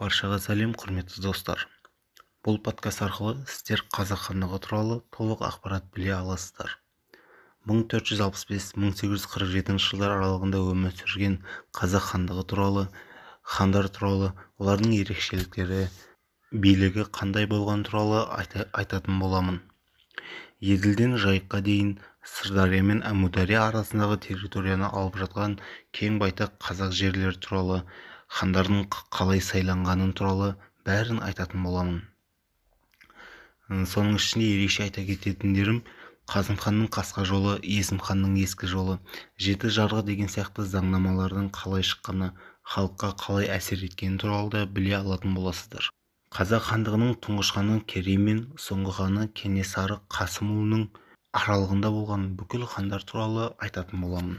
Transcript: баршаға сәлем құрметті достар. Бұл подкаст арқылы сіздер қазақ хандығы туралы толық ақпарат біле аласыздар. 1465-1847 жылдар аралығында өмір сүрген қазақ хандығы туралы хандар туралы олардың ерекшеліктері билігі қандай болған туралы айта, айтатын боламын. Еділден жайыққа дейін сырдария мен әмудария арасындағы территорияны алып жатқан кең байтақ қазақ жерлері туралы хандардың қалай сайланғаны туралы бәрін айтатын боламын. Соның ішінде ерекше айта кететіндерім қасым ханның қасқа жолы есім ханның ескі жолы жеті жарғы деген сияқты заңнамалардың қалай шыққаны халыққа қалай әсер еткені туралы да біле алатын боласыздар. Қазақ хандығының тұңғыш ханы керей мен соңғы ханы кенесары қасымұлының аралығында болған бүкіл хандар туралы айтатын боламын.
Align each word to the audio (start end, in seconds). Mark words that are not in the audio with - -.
баршаға 0.00 0.36
сәлем 0.44 0.72
құрметті 0.76 1.22
достар. 1.24 1.62
Бұл 2.44 2.58
подкаст 2.64 3.00
арқылы 3.06 3.34
сіздер 3.48 3.82
қазақ 3.96 4.20
хандығы 4.26 4.58
туралы 4.66 4.96
толық 5.16 5.40
ақпарат 5.46 5.84
біле 5.96 6.10
аласыздар. 6.16 6.74
1465-1847 7.70 9.78
жылдар 9.84 10.12
аралығында 10.18 10.58
өмір 10.72 10.92
сүрген 10.98 11.36
қазақ 11.78 12.04
хандығы 12.10 12.44
туралы 12.52 12.82
хандар 13.54 13.86
туралы 13.96 14.28
олардың 14.60 14.92
ерекшеліктері 14.98 15.80
билігі 16.66 17.04
қандай 17.18 17.44
болған 17.54 17.80
туралы 17.88 18.20
айта, 18.36 18.60
айтатын 18.82 19.14
боламын. 19.22 19.58
Еділден 20.74 21.12
жайыққа 21.24 21.58
дейін 21.70 21.90
сырдария 22.34 22.82
мен 22.90 23.00
әмудария 23.12 23.60
арасындағы 23.70 24.16
территорияны 24.28 24.92
алып 24.92 25.16
жатқан 25.24 25.56
кең 25.96 26.12
байтақ 26.20 26.50
қазақ 26.68 26.90
жерлері 27.00 27.38
туралы 27.48 27.80
хандардың 28.38 28.86
қалай 29.16 29.42
сайланғаны 29.48 30.12
туралы 30.18 30.48
бәрін 30.88 31.22
айтатын 31.28 31.62
боламын. 31.66 32.02
Соның 33.92 34.18
ішінде 34.20 34.48
ерекше 34.56 34.84
айта 34.86 35.02
кететіндерім 35.06 35.80
қасым 36.32 36.58
ханның 36.62 36.90
қасқа 36.96 37.24
жолы 37.30 37.56
есім 37.76 37.98
ханның 38.08 38.36
ескі 38.42 38.70
жолы 38.70 38.98
жеті 39.46 39.70
жарғы 39.78 40.02
деген 40.10 40.30
сияқты 40.34 40.66
заңнамалардың 40.74 41.48
қалай 41.58 41.86
шыққаны 41.90 42.32
халыққа 42.74 43.12
қалай 43.22 43.50
әсер 43.56 43.84
еткені 43.88 44.18
туралы 44.22 44.50
да 44.54 44.64
біле 44.78 44.96
алатын 44.98 45.34
боласыздар. 45.38 45.90
Қазақ 46.36 46.66
хандығының 46.70 47.14
тұңғыш 47.26 47.52
ханы 47.56 47.78
керей 47.92 48.18
мен 48.22 48.42
соңғы 48.66 48.96
ханы 48.98 49.28
кенесары 49.40 50.00
қасымұлының 50.16 50.88
аралығында 51.40 51.94
болған 51.98 52.28
бүкіл 52.40 52.66
хандар 52.74 53.06
туралы 53.10 53.50
айтатын 53.66 54.02
боламын. 54.06 54.38